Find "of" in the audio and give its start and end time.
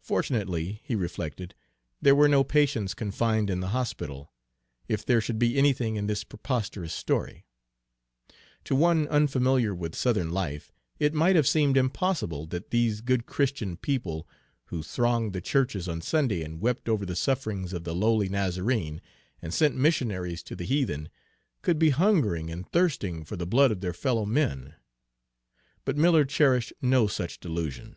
17.74-17.84, 23.70-23.82